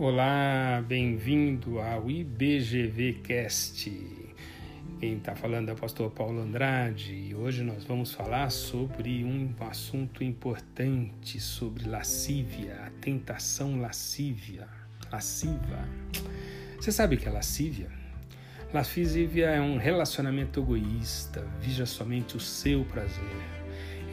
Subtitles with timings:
[0.00, 3.90] Olá, bem-vindo ao IBGVcast.
[5.00, 9.52] Quem está falando é o pastor Paulo Andrade e hoje nós vamos falar sobre um
[9.58, 14.68] assunto importante sobre lascívia, a tentação lascívia,
[15.10, 15.84] lasciva.
[16.76, 17.90] Você sabe o que é lascívia?
[18.72, 23.36] Lascívia é um relacionamento egoísta, vija somente o seu prazer.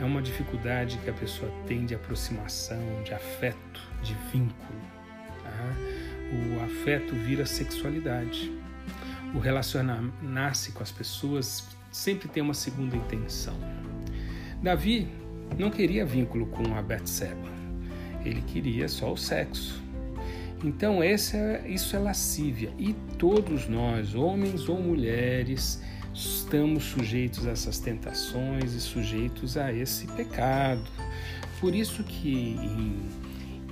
[0.00, 5.03] É uma dificuldade que a pessoa tem de aproximação, de afeto, de vínculo
[6.74, 8.52] afeto vira sexualidade.
[9.32, 13.54] O relacionar-se com as pessoas sempre tem uma segunda intenção.
[14.60, 15.08] Davi
[15.56, 17.54] não queria vínculo com a Betseba.
[18.24, 19.82] Ele queria só o sexo.
[20.62, 25.82] Então é, isso é lascívia e todos nós, homens ou mulheres,
[26.12, 30.84] estamos sujeitos a essas tentações e sujeitos a esse pecado.
[31.60, 33.08] Por isso que em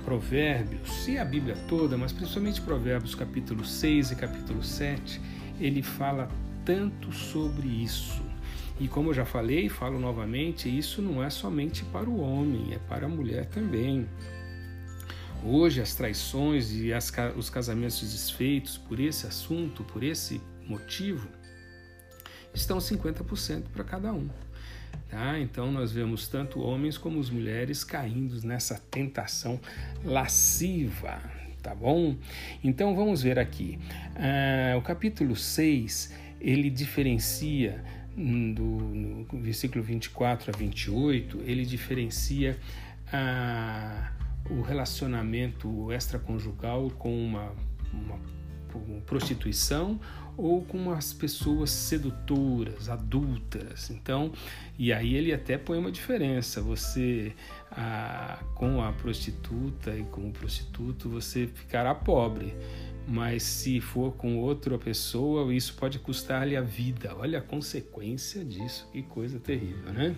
[0.03, 5.19] Provérbios e a Bíblia toda, mas principalmente Provérbios capítulo 6 e capítulo 7,
[5.59, 6.29] ele fala
[6.65, 8.21] tanto sobre isso.
[8.79, 12.79] E como eu já falei, falo novamente, isso não é somente para o homem, é
[12.79, 14.07] para a mulher também.
[15.43, 21.27] Hoje as traições e as, os casamentos desfeitos por esse assunto, por esse motivo,
[22.53, 24.29] estão 50% para cada um.
[25.09, 25.39] Tá?
[25.39, 29.59] Então nós vemos tanto homens como as mulheres caindo nessa tentação
[30.03, 31.21] lasciva.
[31.61, 32.17] Tá bom?
[32.63, 33.79] Então vamos ver aqui.
[34.15, 37.81] Ah, o capítulo 6 ele diferencia
[38.17, 42.57] hum, do, versículo 24 a 28, ele diferencia
[43.11, 44.11] ah,
[44.49, 47.53] o relacionamento extraconjugal com uma,
[47.93, 48.19] uma,
[48.77, 49.99] uma prostituição
[50.35, 53.89] ou com as pessoas sedutoras, adultas.
[53.91, 54.31] Então,
[54.77, 56.61] e aí ele até põe uma diferença.
[56.61, 57.33] Você
[57.71, 62.55] a, com a prostituta e com o prostituto, você ficará pobre
[63.07, 67.13] mas se for com outra pessoa, isso pode custar-lhe a vida.
[67.17, 70.15] Olha a consequência disso, que coisa terrível, né?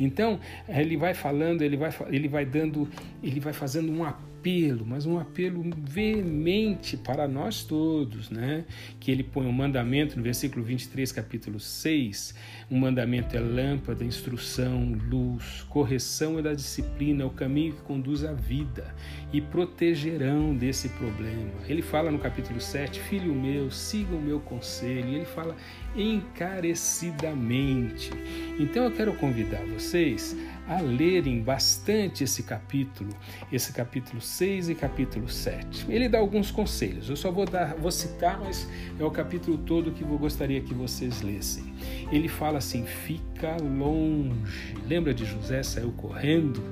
[0.00, 2.88] Então, ele vai falando, ele vai, ele vai dando,
[3.22, 8.64] ele vai fazendo um apelo apelo, mas um apelo veemente para nós todos, né?
[8.98, 12.34] Que ele põe um mandamento no versículo 23, capítulo 6.
[12.68, 18.24] Um mandamento é lâmpada, instrução, luz, correção é da disciplina, é o caminho que conduz
[18.24, 18.92] à vida
[19.32, 21.52] e protegerão desse problema.
[21.68, 25.08] Ele fala no capítulo 7, filho meu, siga o meu conselho.
[25.08, 25.54] E ele fala
[25.94, 28.10] encarecidamente.
[28.58, 30.36] Então eu quero convidar vocês
[30.66, 33.10] a lerem bastante esse capítulo,
[33.50, 35.86] esse capítulo 6 e capítulo 7.
[35.88, 38.68] Ele dá alguns conselhos, eu só vou, dar, vou citar, mas
[38.98, 41.64] é o capítulo todo que eu gostaria que vocês lessem.
[42.10, 44.76] Ele fala assim: fica longe.
[44.86, 46.62] Lembra de José saiu correndo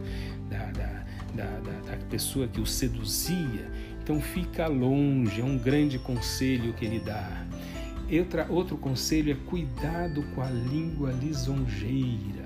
[0.48, 3.70] da, da, da, da, da pessoa que o seduzia?
[4.02, 7.46] Então fica longe, é um grande conselho que ele dá.
[8.18, 12.39] Outra, outro conselho é cuidado com a língua lisonjeira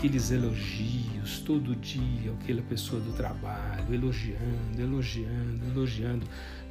[0.00, 6.26] aqueles elogios todo dia, aquela pessoa do trabalho, elogiando, elogiando, elogiando.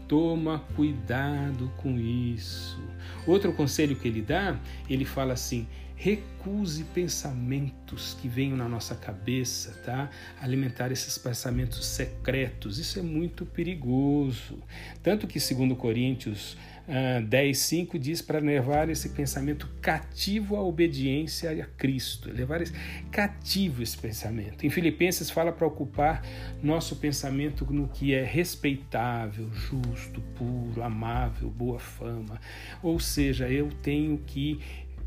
[0.08, 2.82] Toma cuidado com isso.
[3.28, 4.60] Outro conselho que ele dá,
[4.90, 5.68] ele fala assim:
[6.00, 10.10] recuse pensamentos que venham na nossa cabeça, tá?
[10.42, 14.64] Alimentar esses pensamentos secretos, isso é muito perigoso.
[15.04, 16.54] Tanto que, segundo Coríntios
[16.88, 22.72] uh, 10, 5 diz para levar esse pensamento cativo à obediência a Cristo, levar esse,
[23.12, 24.66] cativo esse pensamento.
[24.66, 26.24] Em Filipenses fala para ocupar
[26.64, 32.40] nosso pensamento no que é respeitável, justo, puro, amável, boa fama.
[32.82, 34.62] Ou seja, eu tenho que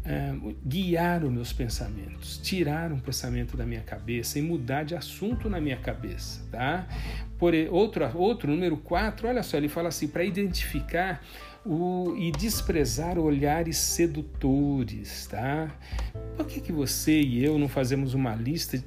[0.04, 5.48] uh, guiar os meus pensamentos, tirar um pensamento da minha cabeça e mudar de assunto
[5.48, 6.86] na minha cabeça, tá?
[7.38, 11.22] Por outro, outro número 4, olha só, ele fala assim, para identificar
[11.64, 15.70] o, e desprezar olhares sedutores, tá?
[16.36, 18.82] Por que, que você e eu não fazemos uma lista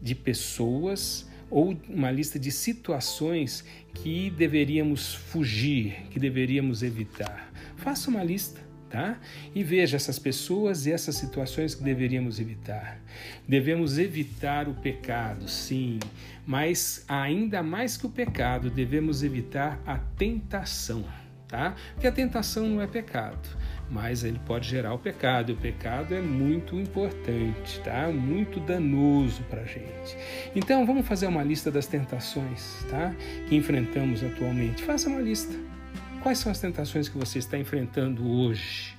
[0.00, 3.64] de pessoas ou uma lista de situações
[3.94, 7.52] que deveríamos fugir, que deveríamos evitar?
[7.76, 8.67] Faça uma lista.
[8.90, 9.18] Tá?
[9.54, 12.98] E veja essas pessoas e essas situações que deveríamos evitar.
[13.46, 15.98] Devemos evitar o pecado, sim,
[16.46, 21.04] mas ainda mais que o pecado, devemos evitar a tentação
[21.48, 21.74] tá?
[21.94, 23.48] Porque a tentação não é pecado,
[23.90, 28.08] mas ele pode gerar o pecado, e o pecado é muito importante, tá?
[28.08, 30.16] Muito danoso para a gente.
[30.54, 33.14] Então, vamos fazer uma lista das tentações, tá?
[33.48, 34.82] Que enfrentamos atualmente.
[34.82, 35.77] Faça uma lista.
[36.22, 38.96] Quais são as tentações que você está enfrentando hoje?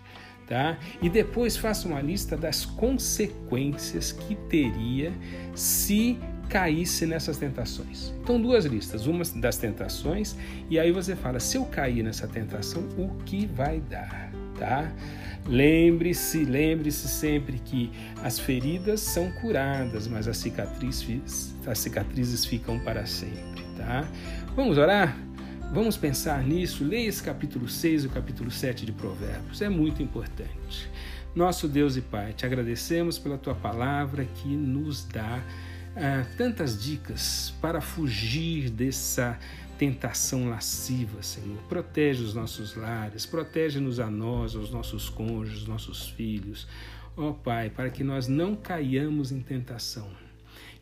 [0.48, 0.80] Tá?
[1.02, 5.14] E depois faça uma lista das consequências que teria
[5.54, 6.18] se
[6.50, 8.12] caísse nessas tentações.
[8.22, 10.36] Então, duas listas: uma das tentações,
[10.70, 14.32] e aí você fala: se eu cair nessa tentação, o que vai dar?
[14.58, 14.92] Tá?
[15.46, 17.90] Lembre-se, lembre-se sempre que
[18.24, 24.06] as feridas são curadas, mas as cicatrizes, as cicatrizes ficam para sempre, tá?
[24.56, 25.18] Vamos orar?
[25.72, 26.84] Vamos pensar nisso.
[26.84, 29.62] Leia esse capítulo 6 e o capítulo 7 de Provérbios.
[29.62, 30.90] É muito importante.
[31.36, 35.44] Nosso Deus e Pai, te agradecemos pela tua palavra que nos dá
[35.96, 39.38] ah, tantas dicas para fugir dessa
[39.78, 41.62] tentação lasciva, Senhor.
[41.70, 46.68] Protege os nossos lares, protege-nos a nós, aos nossos cônjuges, nossos filhos.
[47.16, 50.10] Ó oh, Pai, para que nós não caiamos em tentação.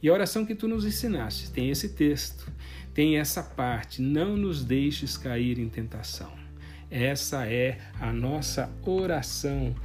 [0.02, 2.52] E a oração que tu nos ensinaste tem esse texto,
[2.94, 6.32] tem essa parte: não nos deixes cair em tentação.
[6.90, 9.76] Essa é a nossa oração